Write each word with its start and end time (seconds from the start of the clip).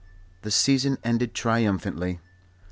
The 0.41 0.49
season 0.49 0.97
ended 1.03 1.35
triumphantly. 1.35 2.21